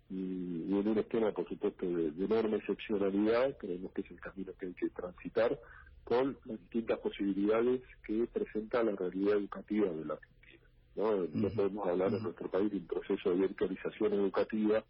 y, 0.09 0.71
en 0.71 0.87
un 0.87 0.97
esquema, 0.97 1.31
por 1.31 1.47
supuesto, 1.47 1.85
de, 1.85 2.07
enorme 2.23 2.57
excepcionalidad, 2.57 3.57
creemos 3.57 3.91
que 3.93 4.01
es 4.01 4.11
el 4.11 4.19
camino 4.19 4.51
que 4.59 4.67
hay 4.67 4.73
que 4.73 4.89
transitar 4.89 5.57
con 6.03 6.37
las 6.45 6.59
distintas 6.59 6.99
posibilidades 6.99 7.81
que 8.05 8.27
presenta 8.31 8.83
la 8.83 8.91
realidad 8.91 9.37
educativa 9.37 9.89
de 9.89 10.05
la 10.05 10.13
Argentina. 10.13 10.63
No, 10.95 11.27
no 11.33 11.49
podemos 11.49 11.87
hablar 11.87 12.13
en 12.13 12.23
nuestro 12.23 12.49
país 12.49 12.71
de 12.71 12.77
un 12.77 12.87
proceso 12.87 13.31
de 13.31 13.35
virtualización 13.37 14.13
educativa 14.13 14.83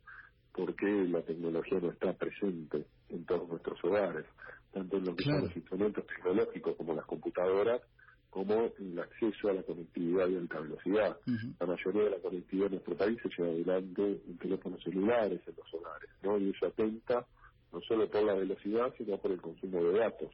porque 0.55 0.87
la 0.87 1.21
tecnología 1.21 1.79
no 1.81 1.91
está 1.91 2.13
presente 2.13 2.85
en 3.09 3.25
todos 3.25 3.47
nuestros 3.49 3.77
hogares, 3.83 4.25
tanto 4.71 4.97
en 4.97 5.05
lo 5.05 5.15
que 5.15 5.25
son 5.25 5.41
los 5.41 5.55
instrumentos 5.55 6.07
tecnológicos 6.07 6.75
como 6.77 6.93
las 6.93 7.05
computadoras, 7.05 7.81
como 8.29 8.71
el 8.79 8.99
acceso 8.99 9.49
a 9.49 9.53
la 9.53 9.63
conectividad 9.63 10.27
y 10.29 10.37
alta 10.37 10.59
velocidad. 10.59 11.17
La 11.59 11.65
mayoría 11.67 12.03
de 12.03 12.09
la 12.11 12.19
conectividad 12.19 12.67
en 12.67 12.73
nuestro 12.73 12.95
país 12.95 13.17
se 13.21 13.29
lleva 13.29 13.49
adelante 13.49 14.21
en 14.27 14.37
teléfonos 14.37 14.81
celulares 14.83 15.41
en 15.45 15.55
los 15.57 15.73
hogares, 15.73 16.09
¿no? 16.23 16.37
Y 16.37 16.49
eso 16.49 16.67
atenta 16.67 17.25
no 17.73 17.81
solo 17.81 18.09
por 18.09 18.23
la 18.23 18.35
velocidad, 18.35 18.93
sino 18.97 19.17
por 19.17 19.31
el 19.31 19.41
consumo 19.41 19.83
de 19.83 19.99
datos, 19.99 20.31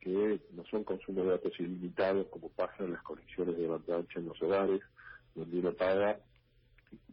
que 0.00 0.40
no 0.52 0.64
son 0.70 0.84
consumo 0.84 1.22
de 1.24 1.30
datos 1.30 1.52
ilimitados 1.58 2.28
como 2.28 2.48
pasa 2.50 2.84
en 2.84 2.92
las 2.92 3.02
conexiones 3.02 3.56
de 3.56 3.66
banda 3.66 3.96
ancha 3.96 4.20
en 4.20 4.26
los 4.26 4.40
hogares, 4.40 4.80
donde 5.34 5.58
uno 5.58 5.72
paga 5.72 6.20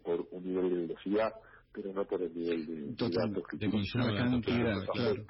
por 0.04 0.28
un 0.32 0.46
nivel 0.46 0.70
de 0.70 0.76
velocidad 0.88 1.34
pero 1.74 1.92
no 1.94 2.06
por 2.06 2.22
el 2.22 2.34
nivel 2.34 2.66
de, 2.66 2.96
Total, 2.96 3.30
datos 3.30 3.48
que 3.50 3.58
de 3.58 3.70
consumo 3.70 4.08
de 4.08 4.16
cantidad, 4.16 4.86
claro. 4.94 5.26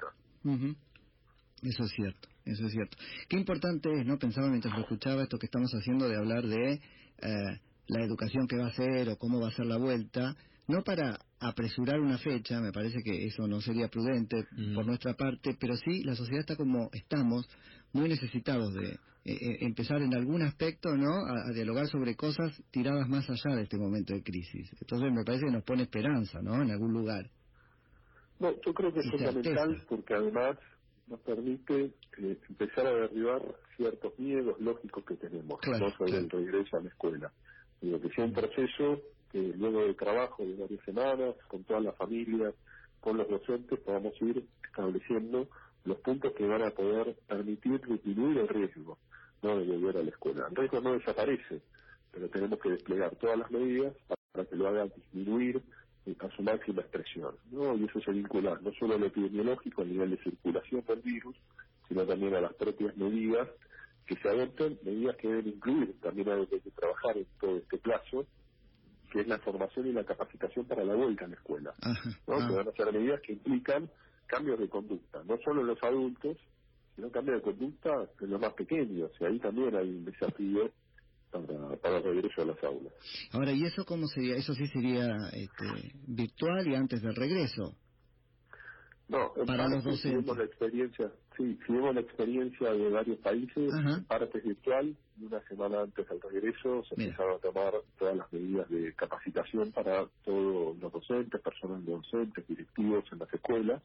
Eso 1.62 1.84
es 1.84 1.90
cierto, 1.92 2.28
eso 2.44 2.66
es 2.66 2.72
cierto. 2.72 2.96
Qué 3.28 3.36
importante 3.38 3.88
es, 3.98 4.06
¿no? 4.06 4.18
Pensaba 4.18 4.48
mientras 4.48 4.74
lo 4.74 4.82
escuchaba 4.82 5.22
esto 5.22 5.38
que 5.38 5.46
estamos 5.46 5.72
haciendo 5.72 6.06
de 6.08 6.16
hablar 6.16 6.46
de 6.46 6.72
eh, 6.74 7.60
la 7.86 8.04
educación 8.04 8.46
que 8.46 8.58
va 8.58 8.66
a 8.66 8.72
ser 8.72 9.08
o 9.08 9.16
cómo 9.16 9.40
va 9.40 9.48
a 9.48 9.52
ser 9.52 9.66
la 9.66 9.78
vuelta, 9.78 10.36
no 10.68 10.82
para 10.82 11.18
apresurar 11.48 12.00
una 12.00 12.18
fecha, 12.18 12.60
me 12.60 12.72
parece 12.72 13.02
que 13.02 13.26
eso 13.26 13.46
no 13.46 13.60
sería 13.60 13.88
prudente 13.88 14.46
por 14.74 14.86
nuestra 14.86 15.14
parte, 15.14 15.56
pero 15.60 15.76
sí 15.76 16.02
la 16.02 16.14
sociedad 16.14 16.40
está 16.40 16.56
como 16.56 16.88
estamos, 16.92 17.48
muy 17.92 18.08
necesitados 18.08 18.72
de 18.74 18.88
eh, 19.26 19.32
eh, 19.32 19.58
empezar 19.60 20.02
en 20.02 20.14
algún 20.14 20.42
aspecto, 20.42 20.94
¿no? 20.96 21.10
A, 21.26 21.52
dialogar 21.52 21.86
sobre 21.86 22.16
cosas 22.16 22.52
tiradas 22.70 23.08
más 23.08 23.28
allá 23.30 23.56
de 23.56 23.62
este 23.62 23.78
momento 23.78 24.14
de 24.14 24.22
crisis. 24.22 24.70
Entonces 24.80 25.12
me 25.12 25.24
parece 25.24 25.46
que 25.46 25.52
nos 25.52 25.64
pone 25.64 25.82
esperanza, 25.82 26.40
¿no? 26.42 26.60
En 26.62 26.70
algún 26.70 26.92
lugar. 26.92 27.30
No, 28.40 28.52
yo 28.64 28.74
creo 28.74 28.92
que 28.92 29.00
es 29.00 29.10
fundamental 29.10 29.82
porque 29.88 30.14
además 30.14 30.58
nos 31.06 31.20
permite 31.20 31.92
eh, 32.18 32.38
empezar 32.48 32.86
a 32.86 32.94
derribar 32.94 33.42
ciertos 33.76 34.18
miedos 34.18 34.60
lógicos 34.60 35.04
que 35.04 35.16
tenemos 35.16 35.60
sobre 35.96 36.18
el 36.18 36.30
regreso 36.30 36.76
a 36.76 36.80
la 36.80 36.88
escuela. 36.88 37.32
Digo, 37.80 38.00
que 38.00 38.08
sea 38.10 38.24
un 38.24 38.32
proceso 38.32 39.00
luego 39.38 39.80
del 39.80 39.96
trabajo 39.96 40.44
de 40.44 40.54
varias 40.54 40.84
semanas, 40.84 41.34
con 41.48 41.64
toda 41.64 41.80
la 41.80 41.92
familia, 41.92 42.52
con 43.00 43.16
los 43.16 43.28
docentes, 43.28 43.78
podamos 43.80 44.14
ir 44.22 44.44
estableciendo 44.64 45.48
los 45.84 45.98
puntos 45.98 46.32
que 46.32 46.46
van 46.46 46.62
a 46.62 46.70
poder 46.70 47.16
permitir 47.26 47.80
disminuir 47.86 48.38
el 48.38 48.48
riesgo 48.48 48.98
no 49.44 49.58
de 49.58 49.66
volver 49.66 49.98
a 49.98 50.02
la 50.02 50.10
escuela. 50.10 50.46
El 50.48 50.56
riesgo 50.56 50.80
no 50.80 50.94
desaparece, 50.94 51.60
pero 52.10 52.28
tenemos 52.30 52.58
que 52.60 52.70
desplegar 52.70 53.14
todas 53.16 53.38
las 53.38 53.50
medidas 53.50 53.94
para 54.32 54.46
que 54.46 54.56
lo 54.56 54.68
haga 54.68 54.86
disminuir 54.86 55.62
a 56.18 56.30
su 56.30 56.42
máxima 56.42 56.82
expresión. 56.82 57.34
¿no? 57.50 57.76
Y 57.76 57.84
eso 57.84 58.00
se 58.00 58.10
vincula 58.10 58.58
no 58.62 58.72
solo 58.72 58.94
a 58.94 58.98
lo 58.98 59.06
epidemiológico, 59.06 59.82
a 59.82 59.84
nivel 59.84 60.10
de 60.10 60.22
circulación 60.22 60.82
del 60.86 61.00
virus, 61.00 61.36
sino 61.88 62.06
también 62.06 62.34
a 62.34 62.40
las 62.40 62.54
propias 62.54 62.96
medidas 62.96 63.48
que 64.06 64.16
se 64.16 64.28
adopten, 64.28 64.78
medidas 64.82 65.16
que 65.16 65.28
deben 65.28 65.48
incluir 65.48 65.98
también 66.00 66.28
hay 66.28 66.46
que 66.46 66.60
trabajar 66.70 67.16
en 67.16 67.26
todo 67.40 67.56
este 67.56 67.78
plazo, 67.78 68.26
que 69.14 69.20
es 69.20 69.28
la 69.28 69.38
formación 69.38 69.86
y 69.86 69.92
la 69.92 70.02
capacitación 70.02 70.66
para 70.66 70.82
la 70.82 70.96
vuelta 70.96 71.24
a 71.24 71.28
la 71.28 71.36
escuela. 71.36 71.72
¿no? 72.26 72.48
Que 72.48 72.52
van 72.52 72.68
a 72.68 72.72
ser 72.72 72.92
medidas 72.92 73.20
que 73.20 73.34
implican 73.34 73.88
cambios 74.26 74.58
de 74.58 74.68
conducta, 74.68 75.22
no 75.22 75.38
solo 75.44 75.60
en 75.60 75.68
los 75.68 75.80
adultos, 75.84 76.36
sino 76.96 77.12
cambios 77.12 77.36
de 77.36 77.42
conducta 77.42 78.08
en 78.20 78.30
los 78.30 78.40
más 78.40 78.54
pequeños, 78.54 79.12
y 79.20 79.24
ahí 79.24 79.38
también 79.38 79.76
hay 79.76 79.88
un 79.88 80.04
desafío 80.04 80.68
para, 81.30 81.76
para 81.76 81.98
el 81.98 82.02
regreso 82.02 82.42
a 82.42 82.46
las 82.46 82.64
aulas. 82.64 82.92
Ahora, 83.30 83.52
¿y 83.52 83.62
eso 83.62 83.84
cómo 83.84 84.08
sería? 84.08 84.34
Eso 84.34 84.52
sí 84.52 84.66
sería 84.66 85.06
este, 85.32 85.92
virtual 86.08 86.66
y 86.66 86.74
antes 86.74 87.00
del 87.00 87.14
regreso. 87.14 87.76
No, 89.08 89.32
para 89.46 89.68
los 89.68 89.84
docentes. 89.84 90.24
Si 90.24 90.38
la 90.38 90.44
experiencia, 90.44 91.12
sí, 91.36 91.58
si 91.66 91.72
vemos 91.72 91.94
la 91.94 92.00
experiencia 92.00 92.72
de 92.72 92.88
varios 92.88 93.18
países, 93.18 93.70
parte 94.08 94.40
virtual, 94.40 94.96
y 95.20 95.24
una 95.26 95.40
semana 95.42 95.82
antes 95.82 96.08
del 96.08 96.20
regreso 96.20 96.82
se 96.84 96.94
empezaron 96.94 97.36
a 97.36 97.38
tomar 97.38 97.72
todas 97.98 98.16
las 98.16 98.32
medidas 98.32 98.68
de 98.70 98.94
capacitación 98.94 99.72
para 99.72 100.06
todos 100.24 100.78
los 100.78 100.92
docentes, 100.92 101.40
personal 101.42 101.84
docentes, 101.84 102.46
directivos 102.48 103.04
en 103.12 103.18
las 103.18 103.32
escuelas, 103.32 103.82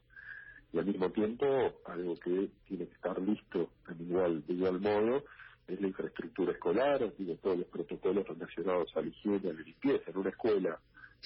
y 0.72 0.78
al 0.78 0.86
mismo 0.86 1.10
tiempo 1.10 1.46
algo 1.84 2.14
que 2.16 2.48
tiene 2.66 2.86
que 2.86 2.94
estar 2.94 3.20
listo 3.20 3.70
en 3.88 4.00
igual, 4.00 4.46
de 4.46 4.54
igual 4.54 4.80
modo 4.80 5.24
es 5.68 5.80
la 5.80 5.86
infraestructura 5.86 6.52
escolar, 6.52 7.12
digo, 7.16 7.36
todos 7.36 7.58
los 7.58 7.66
protocolos 7.66 8.26
relacionados 8.26 8.90
a 8.96 9.02
la 9.02 9.08
higiene, 9.08 9.50
a 9.50 9.52
la 9.52 9.60
limpieza. 9.60 10.10
En 10.10 10.16
una 10.16 10.30
escuela 10.30 10.80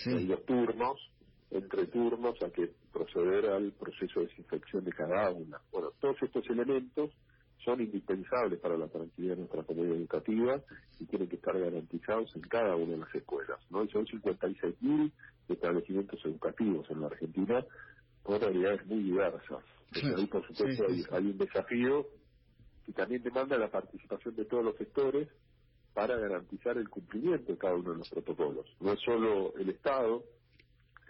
hay 0.06 0.26
dos 0.26 0.44
turnos, 0.44 1.10
entre 1.50 1.86
turnos 1.86 2.34
hay 2.42 2.50
que 2.50 2.70
proceder 2.94 3.50
al 3.50 3.72
proceso 3.72 4.20
de 4.20 4.26
desinfección 4.26 4.84
de 4.84 4.92
cada 4.92 5.26
aula. 5.26 5.60
Bueno, 5.72 5.90
todos 6.00 6.16
estos 6.22 6.48
elementos 6.48 7.10
son 7.64 7.80
indispensables 7.80 8.60
para 8.60 8.76
la 8.76 8.88
tranquilidad 8.88 9.34
de 9.34 9.40
nuestra 9.40 9.62
comunidad 9.64 9.96
educativa 9.96 10.60
y 11.00 11.06
tienen 11.06 11.28
que 11.28 11.36
estar 11.36 11.58
garantizados 11.58 12.34
en 12.36 12.42
cada 12.42 12.76
una 12.76 12.92
de 12.92 12.98
las 12.98 13.14
escuelas. 13.14 13.58
¿no? 13.70 13.86
son 13.88 14.06
56.000 14.06 15.10
establecimientos 15.48 16.24
educativos 16.24 16.88
en 16.90 17.00
la 17.00 17.06
Argentina 17.08 17.64
con 18.22 18.40
realidades 18.40 18.86
muy 18.86 19.02
diversas. 19.02 19.64
ahí, 20.16 20.26
por 20.26 20.46
supuesto, 20.46 20.84
hay, 21.10 21.26
un 21.26 21.38
desafío 21.38 22.06
que 22.86 22.92
también 22.92 23.22
demanda 23.22 23.58
la 23.58 23.70
participación 23.70 24.36
de 24.36 24.44
todos 24.44 24.64
los 24.64 24.76
sectores 24.76 25.28
para 25.94 26.16
garantizar 26.16 26.76
el 26.76 26.88
cumplimiento 26.88 27.52
de 27.52 27.58
cada 27.58 27.74
uno 27.74 27.92
de 27.92 27.98
los 27.98 28.08
protocolos. 28.08 28.66
No 28.80 28.92
es 28.92 29.00
solo 29.00 29.54
el 29.56 29.70
Estado, 29.70 30.24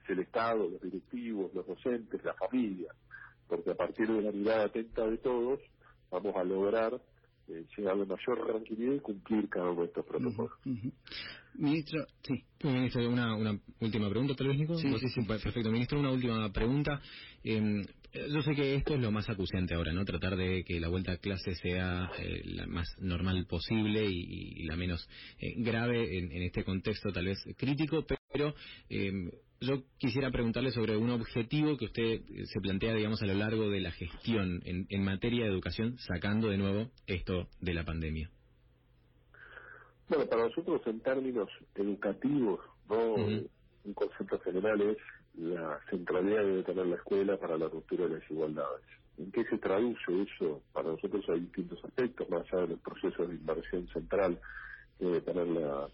es 0.04 0.10
el 0.10 0.20
Estado, 0.20 0.68
los 0.68 0.80
directivos, 0.80 1.52
los 1.54 1.66
docentes, 1.66 2.22
la 2.24 2.34
familia, 2.34 2.92
porque 3.48 3.70
a 3.70 3.74
partir 3.74 4.08
de 4.08 4.22
la 4.22 4.32
mirada 4.32 4.64
atenta 4.66 5.06
de 5.06 5.18
todos 5.18 5.60
vamos 6.10 6.36
a 6.36 6.44
lograr 6.44 7.00
eh, 7.48 7.66
llegar 7.76 7.94
a 7.94 7.96
mayor 7.96 8.46
tranquilidad 8.46 8.94
y 8.94 9.00
cumplir 9.00 9.48
cada 9.48 9.70
uno 9.70 9.82
de 9.82 9.88
estos 9.88 10.06
protocolos. 10.06 10.52
Ministro, 11.54 12.06
sí. 12.22 12.44
Ministro, 12.62 13.08
una, 13.08 13.36
una 13.36 13.58
última 13.80 14.08
pregunta, 14.08 14.34
tal 14.34 14.48
vez, 14.48 14.58
Nico. 14.58 14.76
Sí, 14.76 14.92
sí, 14.98 15.08
sí. 15.08 15.22
Perfecto, 15.22 15.70
ministro, 15.70 16.00
una 16.00 16.10
última 16.10 16.50
pregunta. 16.52 17.00
Eh, 17.44 17.82
yo 18.14 18.42
sé 18.42 18.54
que 18.54 18.76
esto 18.76 18.94
es 18.94 19.00
lo 19.00 19.10
más 19.10 19.28
acuciante 19.28 19.74
ahora, 19.74 19.92
¿no? 19.92 20.04
Tratar 20.04 20.36
de 20.36 20.64
que 20.64 20.78
la 20.78 20.88
vuelta 20.88 21.12
a 21.12 21.16
clase 21.16 21.54
sea 21.56 22.10
eh, 22.18 22.42
la 22.44 22.66
más 22.66 22.86
normal 23.00 23.44
posible 23.46 24.04
y, 24.08 24.64
la 24.64 24.76
menos 24.76 25.08
eh, 25.40 25.54
grave 25.56 26.18
en, 26.18 26.30
este 26.42 26.62
contexto 26.62 27.12
tal 27.12 27.26
vez 27.26 27.38
crítico, 27.56 28.04
pero 28.32 28.54
eh, 28.88 29.12
yo 29.60 29.82
quisiera 29.98 30.30
preguntarle 30.30 30.70
sobre 30.70 30.96
un 30.96 31.10
objetivo 31.10 31.76
que 31.76 31.86
usted 31.86 32.20
se 32.44 32.60
plantea, 32.60 32.94
digamos, 32.94 33.22
a 33.22 33.26
lo 33.26 33.34
largo 33.34 33.70
de 33.70 33.80
la 33.80 33.90
gestión 33.90 34.60
en, 34.64 35.04
materia 35.04 35.44
de 35.44 35.50
educación, 35.50 35.96
sacando 35.98 36.48
de 36.48 36.58
nuevo 36.58 36.90
esto 37.06 37.48
de 37.60 37.74
la 37.74 37.84
pandemia. 37.84 38.30
Bueno, 40.08 40.26
para 40.26 40.48
nosotros 40.48 40.82
en 40.86 41.00
términos 41.00 41.48
educativos, 41.74 42.60
¿no? 42.88 43.14
un 43.14 43.94
concepto 43.94 44.38
general 44.40 44.80
es 44.80 44.96
la 45.34 45.80
centralidad 45.90 46.40
que 46.40 46.46
debe 46.46 46.62
tener 46.62 46.86
la 46.86 46.96
escuela 46.96 47.36
para 47.36 47.58
la 47.58 47.68
ruptura 47.68 48.04
de 48.04 48.10
las 48.14 48.20
desigualdades. 48.20 48.84
¿En 49.18 49.30
qué 49.30 49.44
se 49.44 49.58
traduce 49.58 50.22
eso? 50.22 50.62
Para 50.72 50.90
nosotros 50.90 51.24
hay 51.28 51.40
distintos 51.40 51.84
aspectos, 51.84 52.28
más 52.28 52.42
allá 52.52 52.66
del 52.66 52.78
proceso 52.78 53.26
de 53.26 53.34
inversión 53.34 53.86
central 53.88 54.40
que 54.98 55.04
debe 55.04 55.20
tener 55.20 55.46
la, 55.48 55.88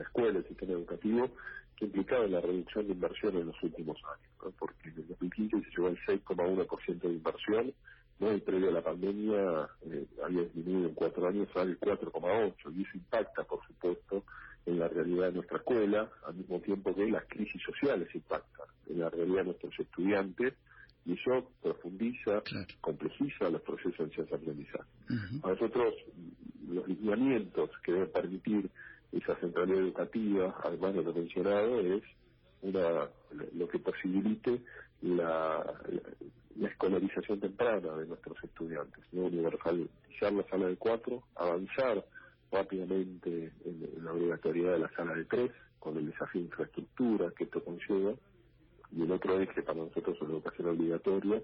escuela, 0.00 0.38
el 0.38 0.48
sistema 0.48 0.72
educativo, 0.72 1.30
que 1.78 1.86
implicaba 1.86 2.26
la 2.26 2.40
reducción 2.40 2.86
de 2.86 2.92
inversión 2.92 3.36
en 3.36 3.46
los 3.46 3.62
últimos 3.62 3.96
años, 4.04 4.54
porque 4.58 4.88
en 4.88 4.96
el 4.96 5.08
2015 5.08 5.62
se 5.62 5.70
llegó 5.70 5.86
al 5.88 5.98
6,1% 5.98 7.00
de 7.00 7.08
inversión, 7.08 7.74
¿no? 8.18 8.32
y 8.32 8.40
previo 8.40 8.68
a 8.68 8.72
la 8.72 8.82
pandemia 8.82 9.68
eh, 9.82 10.06
había 10.24 10.42
disminuido 10.42 10.88
en 10.88 10.94
cuatro 10.94 11.28
años 11.28 11.48
al 11.54 11.78
4,8%, 11.78 12.76
y 12.76 12.82
eso 12.82 12.90
impacta, 12.94 13.44
por 13.44 13.64
supuesto, 13.66 14.24
en 14.66 14.78
la 14.78 14.88
realidad 14.88 15.26
de 15.26 15.32
nuestra 15.32 15.58
escuela, 15.58 16.10
al 16.26 16.34
mismo 16.34 16.60
tiempo 16.60 16.94
que 16.94 17.06
las 17.06 17.24
crisis 17.26 17.62
sociales 17.62 18.08
impactan 18.14 18.66
en 18.88 18.98
la 18.98 19.08
realidad 19.08 19.38
de 19.38 19.44
nuestros 19.44 19.78
estudiantes, 19.78 20.54
y 21.06 21.12
eso 21.14 21.50
profundiza, 21.62 22.42
complejiza 22.80 23.48
los 23.48 23.62
procesos 23.62 23.96
de 23.96 24.04
enseñanza-aprendizaje. 24.04 24.90
A 25.42 25.48
nosotros, 25.48 25.94
los 26.68 26.86
lineamientos 26.86 27.70
que 27.82 27.92
deben 27.92 28.12
permitir 28.12 28.70
esa 29.58 29.66
centralidad 29.66 29.78
educativa, 29.78 30.56
además 30.64 30.94
de 30.94 31.02
lo 31.02 31.12
mencionado, 31.12 31.80
es 31.80 32.02
una, 32.62 33.08
lo 33.54 33.68
que 33.68 33.78
posibilite 33.78 34.60
la, 35.02 35.64
la, 36.56 36.68
escolarización 36.68 37.40
temprana 37.40 37.94
de 37.94 38.06
nuestros 38.06 38.36
estudiantes, 38.42 39.04
¿no? 39.12 39.22
universalizar 39.22 40.32
la 40.32 40.42
sala 40.48 40.66
de 40.66 40.76
cuatro, 40.76 41.22
avanzar 41.36 42.04
rápidamente 42.50 43.52
en, 43.64 44.04
la 44.04 44.12
obligatoriedad 44.12 44.72
de 44.72 44.78
la 44.80 44.90
sala 44.90 45.14
de 45.14 45.24
tres, 45.24 45.52
con 45.78 45.96
el 45.96 46.06
desafío 46.06 46.40
de 46.40 46.46
infraestructura 46.46 47.30
que 47.36 47.44
esto 47.44 47.62
conlleva, 47.62 48.14
y 48.90 49.02
el 49.02 49.12
otro 49.12 49.38
eje 49.38 49.62
para 49.62 49.78
nosotros 49.78 50.16
en 50.20 50.28
la 50.28 50.34
educación 50.34 50.68
obligatoria 50.68 51.42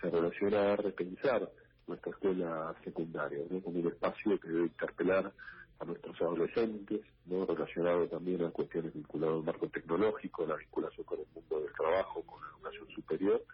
se 0.00 0.10
relaciona 0.10 0.72
a 0.72 0.76
repensar 0.76 1.50
nuestra 1.86 2.12
escuela 2.12 2.74
secundaria, 2.84 3.40
¿no? 3.50 3.60
como 3.60 3.80
un 3.80 3.88
espacio 3.88 4.38
que 4.40 4.48
debe 4.48 4.66
interpelar 4.66 5.32
a 5.78 5.84
nuestros 5.84 6.20
adolescentes, 6.20 7.00
¿no? 7.26 7.44
relacionado 7.44 8.06
también 8.08 8.42
a 8.44 8.50
cuestiones 8.50 8.94
vinculadas 8.94 9.36
al 9.36 9.44
marco 9.44 9.68
tecnológico, 9.68 10.46
la 10.46 10.56
vinculación 10.56 11.04
con 11.04 11.20
el 11.20 11.26
mundo 11.34 11.60
del 11.60 11.72
trabajo, 11.74 12.22
con 12.22 12.40
la 12.42 12.48
educación 12.48 12.88
superior, 12.94 13.44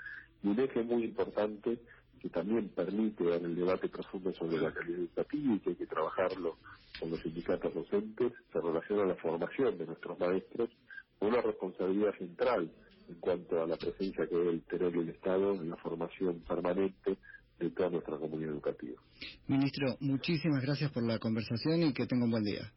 y 0.42 0.48
un 0.48 0.60
eje 0.60 0.82
muy 0.82 1.04
importante 1.04 1.78
que 2.20 2.28
también 2.28 2.68
permite 2.68 3.24
dar 3.24 3.42
el 3.42 3.56
debate 3.56 3.88
profundo 3.88 4.32
sobre 4.34 4.58
la 4.58 4.72
calidad 4.72 5.00
educativa 5.00 5.54
y 5.54 5.58
que 5.58 5.70
hay 5.70 5.76
que 5.76 5.86
trabajarlo 5.86 6.56
con 7.00 7.10
los 7.10 7.20
sindicatos 7.20 7.74
docentes, 7.74 8.32
se 8.52 8.60
relaciona 8.60 9.02
a 9.02 9.06
la 9.06 9.16
formación 9.16 9.76
de 9.76 9.86
nuestros 9.86 10.18
maestros, 10.20 10.70
una 11.18 11.40
responsabilidad 11.40 12.16
central 12.16 12.70
en 13.08 13.14
cuanto 13.16 13.60
a 13.60 13.66
la 13.66 13.76
presencia 13.76 14.26
que 14.28 14.36
debe 14.36 14.58
tener 14.60 14.94
el 14.94 15.08
Estado 15.08 15.54
en 15.54 15.70
la 15.70 15.76
formación 15.76 16.40
permanente 16.46 17.16
de 17.62 17.70
toda 17.70 17.90
nuestra 17.90 18.18
comunidad 18.18 18.52
educativa. 18.52 19.00
Ministro, 19.46 19.96
muchísimas 20.00 20.62
gracias 20.62 20.90
por 20.90 21.06
la 21.06 21.18
conversación 21.18 21.82
y 21.82 21.92
que 21.92 22.06
tenga 22.06 22.24
un 22.24 22.30
buen 22.30 22.44
día. 22.44 22.72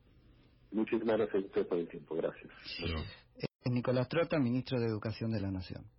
Muchísimas 0.71 1.17
gracias 1.17 1.43
a 1.43 1.45
usted 1.45 1.67
por 1.67 1.77
el 1.79 1.87
tiempo. 1.87 2.15
Gracias. 2.15 2.51
Es 3.37 3.71
Nicolás 3.71 4.07
Trota, 4.09 4.39
ministro 4.39 4.79
de 4.79 4.87
Educación 4.87 5.31
de 5.31 5.41
la 5.41 5.51
Nación. 5.51 5.85